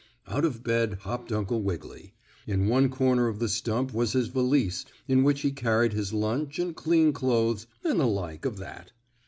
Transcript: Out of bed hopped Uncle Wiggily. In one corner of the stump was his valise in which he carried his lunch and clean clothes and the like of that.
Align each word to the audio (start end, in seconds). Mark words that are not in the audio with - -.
Out 0.25 0.45
of 0.45 0.63
bed 0.63 0.95
hopped 1.01 1.31
Uncle 1.31 1.61
Wiggily. 1.61 2.15
In 2.47 2.65
one 2.67 2.89
corner 2.89 3.27
of 3.27 3.37
the 3.37 3.47
stump 3.47 3.93
was 3.93 4.13
his 4.13 4.29
valise 4.29 4.83
in 5.07 5.21
which 5.23 5.41
he 5.41 5.51
carried 5.51 5.93
his 5.93 6.11
lunch 6.11 6.57
and 6.57 6.75
clean 6.75 7.13
clothes 7.13 7.67
and 7.83 7.99
the 7.99 8.07
like 8.07 8.43
of 8.43 8.57
that. 8.57 8.93